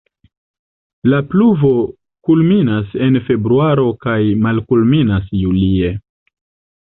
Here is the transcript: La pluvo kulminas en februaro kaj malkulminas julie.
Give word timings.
La 1.11 1.17
pluvo 1.33 1.73
kulminas 2.29 2.95
en 3.09 3.19
februaro 3.27 3.85
kaj 4.07 4.17
malkulminas 4.47 5.29
julie. 5.43 5.93